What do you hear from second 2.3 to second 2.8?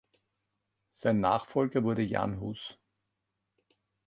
Hus.